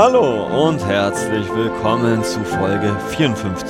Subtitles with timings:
[0.00, 3.68] Hallo und herzlich willkommen zu Folge 54.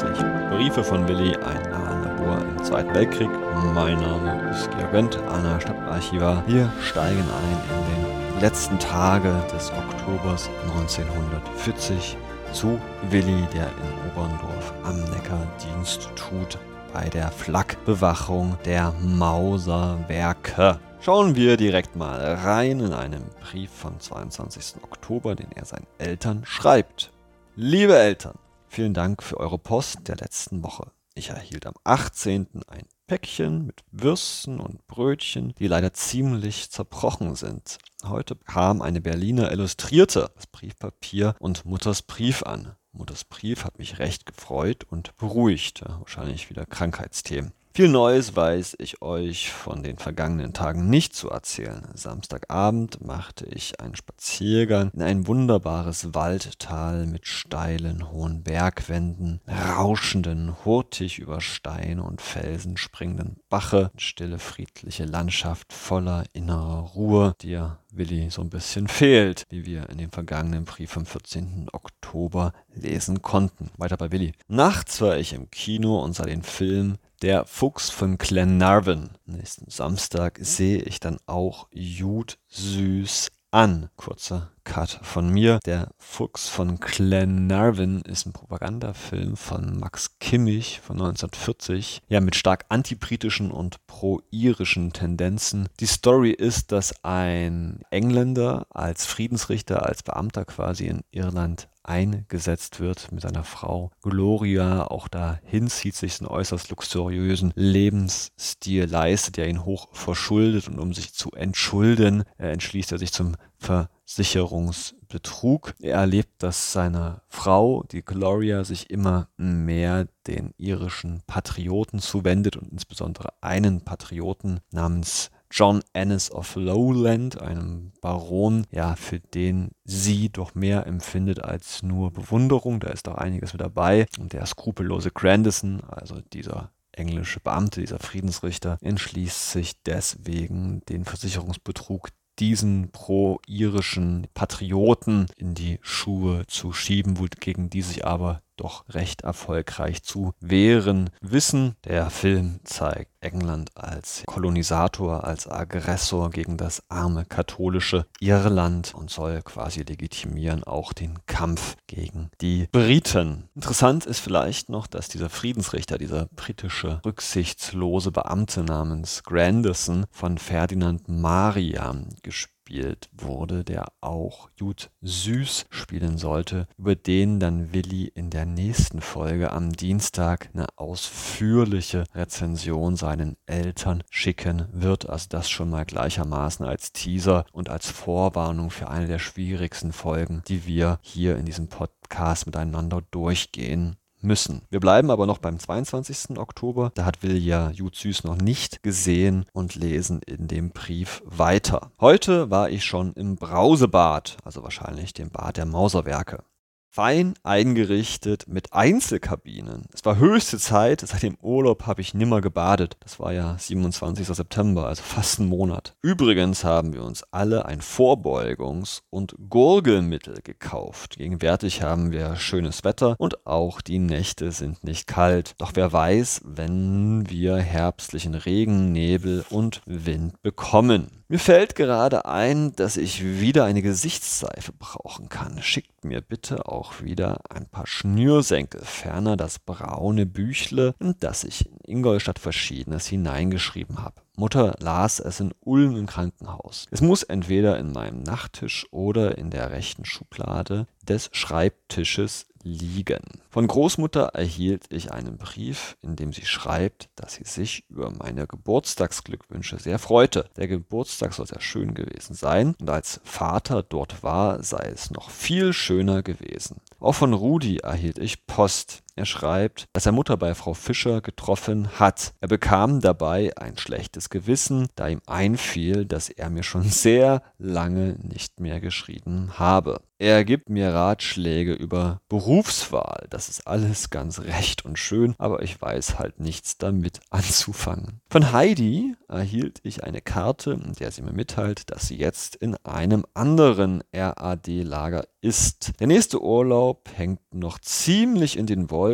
[0.50, 3.30] Briefe von Willi, ein Labor im Zweiten Weltkrieg.
[3.74, 6.42] Mein Name ist Georg Wendt, Anna Stadtarchivar.
[6.46, 12.18] Wir steigen ein in den letzten Tage des Oktobers 1940
[12.52, 16.58] zu Willi, der in Oberndorf am Neckar Dienst tut
[16.92, 20.78] bei der Flakbewachung der Mauserwerke.
[21.00, 24.82] Schauen wir direkt mal rein in einen Brief vom 22.
[24.82, 27.12] Oktober, den er seinen Eltern schreibt.
[27.54, 30.90] Liebe Eltern, vielen Dank für eure Post der letzten Woche.
[31.14, 32.48] Ich erhielt am 18.
[32.66, 37.78] ein Päckchen mit Würsten und Brötchen, die leider ziemlich zerbrochen sind.
[38.04, 42.74] Heute kam eine Berliner Illustrierte das Briefpapier und Mutters Brief an.
[42.92, 45.82] Mutters Brief hat mich recht gefreut und beruhigt.
[45.86, 47.52] Wahrscheinlich wieder Krankheitsthemen.
[47.78, 51.86] Viel Neues weiß ich euch von den vergangenen Tagen nicht zu erzählen.
[51.94, 61.20] Samstagabend machte ich einen Spaziergang in ein wunderbares Waldtal mit steilen, hohen Bergwänden, rauschenden, hurtig
[61.20, 68.30] über Steine und Felsen springenden Bache, stille, friedliche Landschaft voller innerer Ruhe, die ja Willi
[68.30, 71.68] so ein bisschen fehlt, wie wir in dem vergangenen Brief vom 14.
[71.72, 73.70] Oktober lesen konnten.
[73.76, 74.32] Weiter bei Willi.
[74.46, 79.10] Nachts war ich im Kino und sah den Film der Fuchs von Glenarvan.
[79.26, 83.90] Nächsten Samstag sehe ich dann auch Jude süß an.
[83.96, 85.60] Kurzer Cut von mir.
[85.64, 92.02] Der Fuchs von Glenarvan ist ein Propagandafilm von Max Kimmich von 1940.
[92.08, 95.68] Ja, mit stark antibritischen und pro-irischen Tendenzen.
[95.80, 103.10] Die Story ist, dass ein Engländer als Friedensrichter, als Beamter quasi in Irland eingesetzt wird
[103.10, 104.84] mit seiner Frau Gloria.
[104.84, 110.92] Auch dahin zieht sich einen äußerst luxuriösen Lebensstil leistet, der ihn hoch verschuldet und um
[110.92, 115.74] sich zu entschulden, äh, entschließt er sich zum Versicherungsbetrug.
[115.80, 122.72] Er erlebt, dass seine Frau, die Gloria, sich immer mehr den irischen Patrioten zuwendet und
[122.72, 130.54] insbesondere einen Patrioten namens John Ennis of Lowland, einem Baron, ja, für den sie doch
[130.54, 132.80] mehr empfindet als nur Bewunderung.
[132.80, 134.06] Da ist auch einiges mit dabei.
[134.18, 142.10] Und der skrupellose Grandison, also dieser englische Beamte, dieser Friedensrichter, entschließt sich deswegen, den Versicherungsbetrug
[142.38, 150.02] diesen pro-irischen Patrioten in die Schuhe zu schieben, gegen die sich aber doch recht erfolgreich
[150.02, 151.76] zu wehren wissen.
[151.84, 159.42] Der Film zeigt England als Kolonisator, als Aggressor gegen das arme katholische Irland und soll
[159.42, 163.48] quasi legitimieren auch den Kampf gegen die Briten.
[163.54, 171.08] Interessant ist vielleicht noch, dass dieser Friedensrichter, dieser britische rücksichtslose Beamte namens Grandison von Ferdinand
[171.08, 178.28] Maria gespielt gespielt wurde, der auch Jude Süß spielen sollte, über den dann Willi in
[178.30, 185.08] der nächsten Folge am Dienstag eine ausführliche Rezension seinen Eltern schicken wird.
[185.08, 190.42] Also das schon mal gleichermaßen als Teaser und als Vorwarnung für eine der schwierigsten Folgen,
[190.48, 194.62] die wir hier in diesem Podcast miteinander durchgehen müssen.
[194.70, 196.38] Wir bleiben aber noch beim 22.
[196.38, 196.92] Oktober.
[196.94, 201.92] Da hat Vilja Jutsüß noch nicht gesehen und lesen in dem Brief weiter.
[202.00, 206.44] Heute war ich schon im Brausebad, also wahrscheinlich dem Bad der Mauserwerke
[206.90, 209.86] fein eingerichtet mit Einzelkabinen.
[209.92, 212.96] Es war höchste Zeit, seit dem Urlaub habe ich nimmer gebadet.
[213.00, 214.26] Das war ja 27.
[214.26, 215.94] September, also fast ein Monat.
[216.02, 221.18] Übrigens haben wir uns alle ein Vorbeugungs- und Gurgelmittel gekauft.
[221.18, 225.54] Gegenwärtig haben wir schönes Wetter und auch die Nächte sind nicht kalt.
[225.58, 231.18] Doch wer weiß, wenn wir herbstlichen Regen, Nebel und Wind bekommen.
[231.30, 235.60] Mir fällt gerade ein, dass ich wieder eine Gesichtsseife brauchen kann.
[235.60, 241.66] Schickt mir bitte auch wieder ein paar Schnürsenkel, ferner das braune Büchle, in das ich
[241.66, 244.22] in Ingolstadt Verschiedenes hineingeschrieben habe.
[244.38, 246.86] Mutter las es in Ulm im Krankenhaus.
[246.92, 253.22] Es muss entweder in meinem Nachttisch oder in der rechten Schublade des Schreibtisches liegen.
[253.50, 258.46] Von Großmutter erhielt ich einen Brief, in dem sie schreibt, dass sie sich über meine
[258.46, 260.48] Geburtstagsglückwünsche sehr freute.
[260.56, 265.30] Der Geburtstag soll sehr schön gewesen sein und als Vater dort war, sei es noch
[265.30, 266.76] viel schöner gewesen.
[267.00, 269.02] Auch von Rudi erhielt ich Post.
[269.18, 272.34] Er schreibt, dass er Mutter bei Frau Fischer getroffen hat.
[272.40, 278.14] Er bekam dabei ein schlechtes Gewissen, da ihm einfiel, dass er mir schon sehr lange
[278.22, 280.00] nicht mehr geschrieben habe.
[280.20, 283.26] Er gibt mir Ratschläge über Berufswahl.
[283.30, 288.20] Das ist alles ganz recht und schön, aber ich weiß halt nichts damit anzufangen.
[288.28, 292.74] Von Heidi erhielt ich eine Karte, in der sie mir mitteilt, dass sie jetzt in
[292.84, 295.92] einem anderen RAD-Lager ist.
[296.00, 299.07] Der nächste Urlaub hängt noch ziemlich in den Wolken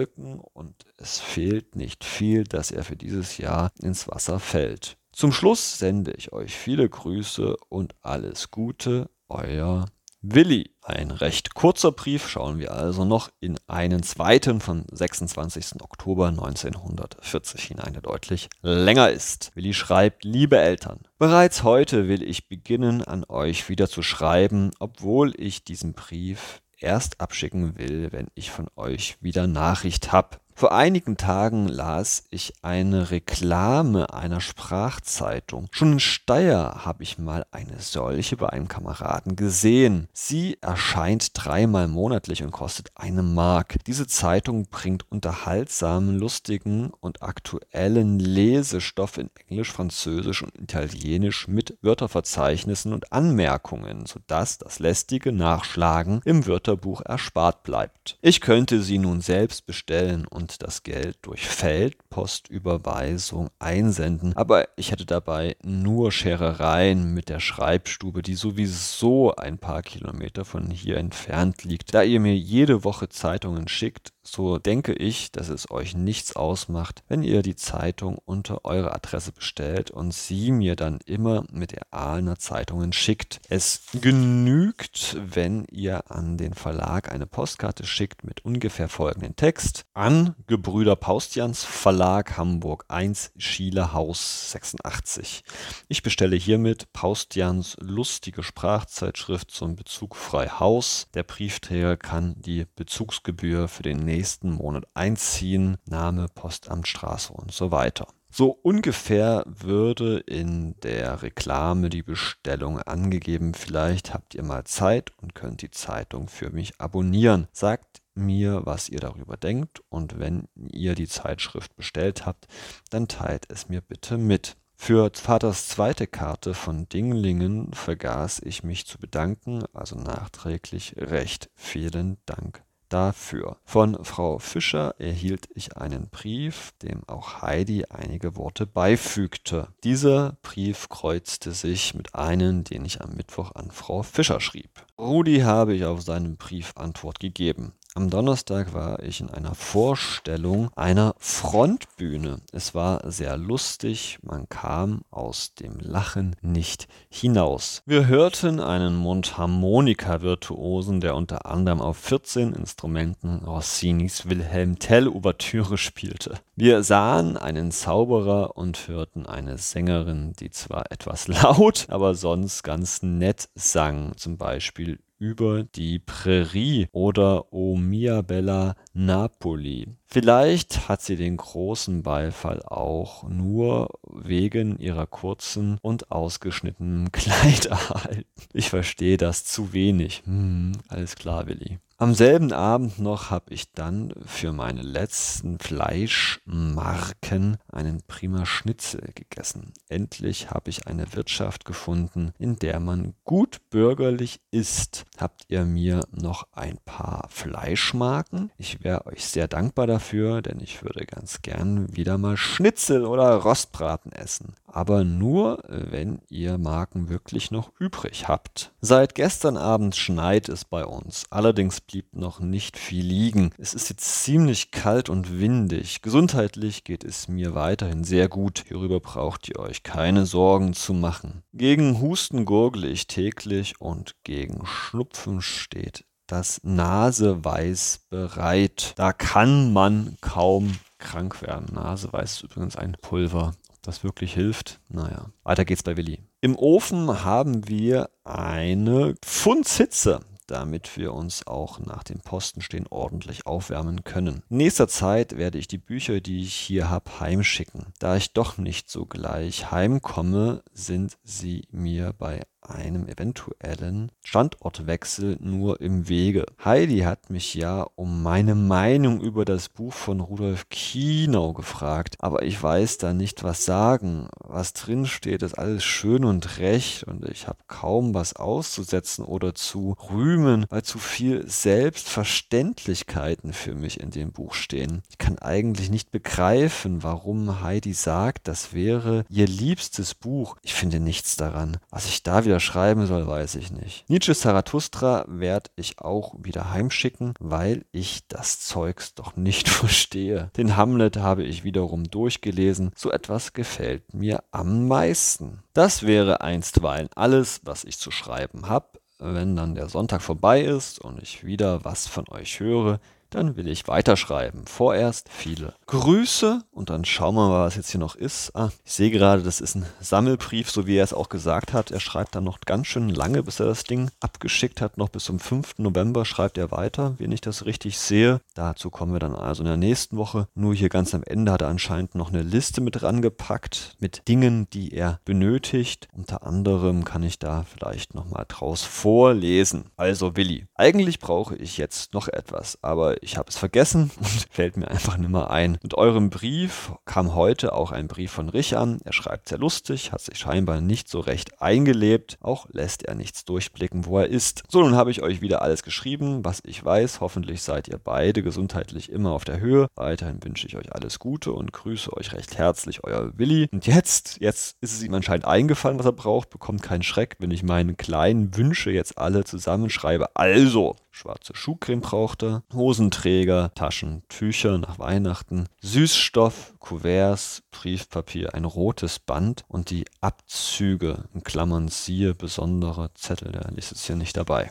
[0.53, 4.97] und es fehlt nicht viel, dass er für dieses Jahr ins Wasser fällt.
[5.13, 9.87] Zum Schluss sende ich euch viele Grüße und alles Gute, euer
[10.27, 10.75] Willi.
[10.83, 15.83] Ein recht kurzer Brief, schauen wir also noch in einen zweiten vom 26.
[15.83, 19.53] Oktober 1940 hinein, der deutlich länger ist.
[19.55, 25.35] Willi schreibt, liebe Eltern, bereits heute will ich beginnen, an euch wieder zu schreiben, obwohl
[25.39, 30.39] ich diesen Brief erst abschicken will, wenn ich von euch wieder Nachricht habe.
[30.57, 35.67] Vor einigen Tagen las ich eine Reklame einer Sprachzeitung.
[35.73, 40.07] Schon in Steyr habe ich mal eine solche bei einem Kameraden gesehen.
[40.13, 43.85] Sie erscheint dreimal monatlich und kostet eine Mark.
[43.89, 52.93] Diese Zeitung bringt unterhaltsamen, lustigen und aktuellen Lesestoff in Englisch, Französisch und Italienisch mit Wörterverzeichnissen
[52.93, 58.19] und Anmerkungen, sodass das lästige Nachschlagen im Wörterbuch erspart bleibt.
[58.23, 64.91] Ich könnte sie nun selbst bestellen und und das Geld durch Feldpostüberweisung einsenden, aber ich
[64.91, 71.65] hätte dabei nur Scherereien mit der Schreibstube, die sowieso ein paar Kilometer von hier entfernt
[71.65, 71.95] liegt.
[71.95, 77.03] Da ihr mir jede Woche Zeitungen schickt, so denke ich, dass es euch nichts ausmacht,
[77.09, 81.93] wenn ihr die Zeitung unter eure Adresse bestellt und sie mir dann immer mit der
[81.93, 83.41] Ahlener Zeitungen schickt.
[83.49, 90.35] Es genügt, wenn ihr an den Verlag eine Postkarte schickt mit ungefähr folgendem Text an
[90.47, 95.45] Gebrüder Paustians Verlag Hamburg 1 Schiele Haus 86.
[95.89, 101.09] Ich bestelle hiermit Paustians lustige Sprachzeitschrift zum Bezug frei Haus.
[101.15, 108.07] Der Briefträger kann die Bezugsgebühr für den nächsten Monat einziehen, Name, Postamtstraße und so weiter.
[108.31, 113.55] So ungefähr würde in der Reklame die Bestellung angegeben.
[113.55, 117.49] Vielleicht habt ihr mal Zeit und könnt die Zeitung für mich abonnieren.
[117.53, 122.47] Sagt mir, was ihr darüber denkt und wenn ihr die Zeitschrift bestellt habt,
[122.91, 124.57] dann teilt es mir bitte mit.
[124.77, 132.19] Für Vaters zweite Karte von Dinglingen vergaß ich mich zu bedanken, also nachträglich recht vielen
[132.27, 132.65] Dank
[132.95, 133.57] dafür.
[133.65, 139.67] Von Frau Fischer erhielt ich einen Brief, dem auch Heidi einige Worte beifügte.
[139.83, 144.71] Dieser Brief kreuzte sich mit einem, den ich am Mittwoch an Frau Fischer schrieb.
[144.97, 147.73] Rudi habe ich auf seinen Brief Antwort gegeben.
[147.97, 152.39] Am Donnerstag war ich in einer Vorstellung einer Frontbühne.
[152.51, 157.85] Es war sehr lustig, man kam aus dem Lachen nicht hinaus.
[157.87, 166.41] Wir hörten einen Mundharmonika-Virtuosen, der unter anderem auf 14 Instrumenten Rossinis Wilhelm Tell-Ouvertüre spielte.
[166.57, 173.05] Wir sahen einen Zauberer und hörten eine Sängerin, die zwar etwas laut, aber sonst ganz
[173.05, 179.89] nett sang, zum Beispiel über die Prärie oder O mia bella Napoli.
[180.07, 188.25] Vielleicht hat sie den großen Beifall auch nur wegen ihrer kurzen und ausgeschnittenen Kleid erhalten.
[188.53, 190.23] Ich verstehe das zu wenig.
[190.25, 191.81] Hm, alles klar, Willi.
[191.97, 199.73] Am selben Abend noch habe ich dann für meine letzten Fleischmarken einen prima Schnitzel gegessen.
[199.89, 205.05] Endlich habe ich eine Wirtschaft gefunden, in der man gut bürgerlich isst.
[205.19, 208.51] Habt ihr mir noch ein paar Fleischmarken?
[208.59, 213.35] Ich wäre euch sehr dankbar dafür, denn ich würde ganz gern wieder mal Schnitzel oder
[213.37, 218.73] Rostbraten essen aber nur, wenn ihr Marken wirklich noch übrig habt.
[218.81, 223.53] Seit gestern Abend schneit es bei uns, allerdings blieb noch nicht viel liegen.
[223.57, 226.03] Es ist jetzt ziemlich kalt und windig.
[226.03, 228.65] Gesundheitlich geht es mir weiterhin sehr gut.
[228.67, 231.45] Hierüber braucht ihr euch keine Sorgen zu machen.
[231.53, 238.95] Gegen Husten gurgle ich täglich und gegen Schnupfen steht das Naseweiß bereit.
[238.97, 241.73] Da kann man kaum krank werden.
[241.73, 244.81] Naseweiß ist übrigens ein Pulver das wirklich hilft.
[244.89, 246.25] Naja, weiter geht's bei Willi.
[246.41, 254.05] Im Ofen haben wir eine Pfundzhitze damit wir uns auch nach dem Postenstehen ordentlich aufwärmen
[254.05, 254.43] können.
[254.51, 257.87] In nächster Zeit werde ich die Bücher, die ich hier habe, heimschicken.
[257.99, 265.81] Da ich doch nicht so gleich heimkomme, sind sie mir bei einem eventuellen Standortwechsel nur
[265.81, 266.47] im Wege.
[266.65, 272.43] Heidi hat mich ja um meine Meinung über das Buch von Rudolf Kienau gefragt, aber
[272.43, 274.29] ich weiß da nicht was sagen.
[274.55, 279.53] Was drin steht, ist alles schön und recht und ich habe kaum was auszusetzen oder
[279.53, 285.03] zu rühmen, weil zu viel Selbstverständlichkeiten für mich in dem Buch stehen.
[285.11, 290.57] Ich kann eigentlich nicht begreifen, warum Heidi sagt, das wäre ihr liebstes Buch.
[290.63, 291.79] Ich finde nichts daran.
[291.91, 294.09] Was ich da wieder schreiben soll, weiß ich nicht.
[294.09, 300.53] Nietzsche Zarathustra werde ich auch wieder heimschicken, weil ich das Zeugs doch nicht verstehe.
[300.57, 302.93] Den Hamlet habe ich wiederum durchgelesen.
[302.95, 305.63] So etwas gefällt mir am meisten.
[305.73, 309.01] Das wäre einstweilen alles, was ich zu schreiben habe.
[309.19, 313.01] Wenn dann der Sonntag vorbei ist und ich wieder was von euch höre,
[313.35, 314.67] dann will ich weiterschreiben.
[314.67, 318.55] Vorerst viele Grüße und dann schauen wir mal, was jetzt hier noch ist.
[318.55, 321.91] Ah, ich sehe gerade, das ist ein Sammelbrief, so wie er es auch gesagt hat.
[321.91, 324.99] Er schreibt dann noch ganz schön lange, bis er das Ding abgeschickt hat.
[324.99, 325.79] Noch bis zum 5.
[325.79, 328.41] November schreibt er weiter, wenn ich das richtig sehe.
[328.55, 330.47] Dazu kommen wir dann also in der nächsten Woche.
[330.55, 334.69] Nur hier ganz am Ende hat er anscheinend noch eine Liste mit rangepackt mit Dingen,
[334.73, 336.09] die er benötigt.
[336.13, 339.91] Unter anderem kann ich da vielleicht nochmal draus vorlesen.
[339.97, 344.77] Also Willi, eigentlich brauche ich jetzt noch etwas, aber ich habe es vergessen und fällt
[344.77, 345.79] mir einfach nicht mehr ein.
[345.83, 349.01] Mit eurem Brief kam heute auch ein Brief von Rich an.
[349.05, 352.37] Er schreibt sehr lustig, hat sich scheinbar nicht so recht eingelebt.
[352.41, 354.63] Auch lässt er nichts durchblicken, wo er ist.
[354.69, 357.21] So, nun habe ich euch wieder alles geschrieben, was ich weiß.
[357.21, 359.89] Hoffentlich seid ihr beide gesundheitlich immer auf der Höhe.
[359.97, 363.69] Weiterhin wünsche ich euch alles Gute und grüße euch recht herzlich, euer Willi.
[363.73, 366.51] Und jetzt, jetzt ist es ihm anscheinend eingefallen, was er braucht.
[366.51, 370.37] Bekommt keinen Schreck, wenn ich meine kleinen Wünsche jetzt alle zusammenschreibe.
[370.37, 379.19] Also, schwarze Schuhcreme braucht er, Hosenträger, Taschen, Tücher nach Weihnachten, Süßstoff, Kuverts, Briefpapier, ein rotes
[379.19, 384.71] Band und die Abzüge, in Klammern siehe besondere Zettel, der ist jetzt hier nicht dabei.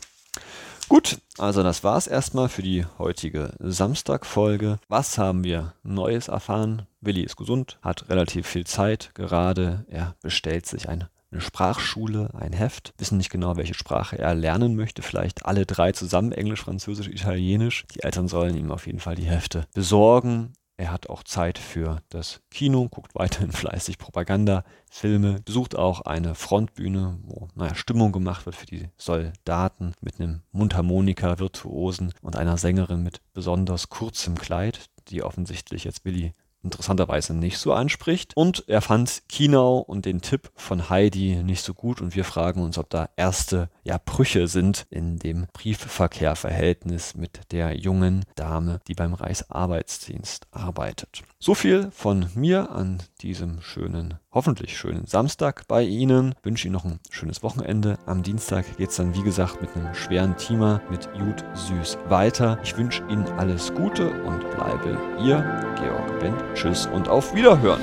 [0.89, 4.79] Gut, also das war's erstmal für die heutige Samstagfolge.
[4.89, 6.85] Was haben wir Neues erfahren?
[6.99, 9.85] Willi ist gesund, hat relativ viel Zeit gerade.
[9.87, 14.75] Er bestellt sich ein eine Sprachschule, ein Heft, wissen nicht genau, welche Sprache er lernen
[14.75, 17.85] möchte, vielleicht alle drei zusammen, Englisch, Französisch, Italienisch.
[17.93, 20.53] Die Eltern sollen ihm auf jeden Fall die Hefte besorgen.
[20.77, 26.35] Er hat auch Zeit für das Kino, guckt weiterhin fleißig Propaganda, Filme, besucht auch eine
[26.35, 33.03] Frontbühne, wo naja, Stimmung gemacht wird für die Soldaten mit einem Mundharmonika-Virtuosen und einer Sängerin
[33.03, 36.33] mit besonders kurzem Kleid, die offensichtlich jetzt Billy
[36.63, 38.35] interessanterweise nicht so anspricht.
[38.35, 42.61] Und er fand Kinau und den Tipp von Heidi nicht so gut und wir fragen
[42.61, 48.95] uns, ob da erste ja, Brüche sind in dem Briefverkehrverhältnis mit der jungen Dame, die
[48.95, 51.23] beim Reichsarbeitsdienst arbeitet.
[51.39, 56.35] So viel von mir an diesem schönen, hoffentlich schönen Samstag bei Ihnen.
[56.43, 57.97] Wünsche Ihnen noch ein schönes Wochenende.
[58.05, 62.57] Am Dienstag geht es dann, wie gesagt, mit einem schweren Thema mit Jud Süß weiter.
[62.63, 65.37] Ich wünsche Ihnen alles Gute und bleibe Ihr
[65.77, 66.41] Georg Bent.
[66.55, 67.81] Tschüss und auf Wiederhören.